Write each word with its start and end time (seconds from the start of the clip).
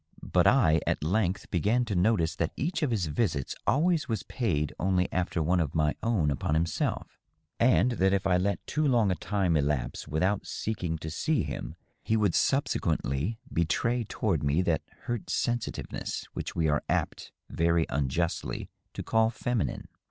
But 0.23 0.47
I 0.47 0.81
at 0.87 1.03
length 1.03 1.51
began 1.51 1.85
to 1.85 1.93
notice 1.95 2.35
that 2.37 2.53
each 2.55 2.81
of 2.81 2.89
his 2.89 3.05
visits 3.05 3.53
always 3.67 4.09
was 4.09 4.23
paid 4.23 4.73
only 4.79 5.07
after 5.13 5.43
one 5.43 5.59
of 5.59 5.75
my 5.75 5.93
own 6.01 6.31
upon 6.31 6.55
himself, 6.55 7.19
and 7.59 7.91
that 7.91 8.11
if 8.11 8.25
I 8.25 8.37
let 8.37 8.65
too 8.65 8.83
long 8.87 9.11
a 9.11 9.15
time 9.15 9.55
elapse 9.55 10.07
without 10.07 10.47
seeking 10.47 10.97
to 10.97 11.11
see 11.11 11.43
him 11.43 11.75
he 12.01 12.17
would 12.17 12.33
subsequently 12.33 13.37
betray 13.53 14.03
toward 14.03 14.41
me 14.41 14.63
that 14.63 14.81
hurt 15.01 15.29
sensitiveness 15.29 16.25
which 16.33 16.55
we 16.55 16.67
are 16.67 16.81
apt 16.89 17.31
very 17.47 17.85
unjustly 17.89 18.71
to 18.93 19.03
call 19.03 19.29
feminine. 19.29 19.87